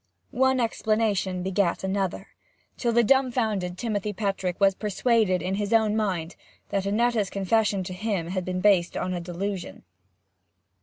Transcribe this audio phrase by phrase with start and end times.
[0.33, 2.29] One explanation begat another,
[2.75, 6.35] till the dumbfoundered Timothy Petrick was persuaded in his own mind
[6.69, 9.83] that Annetta's confession to him had been based on a delusion.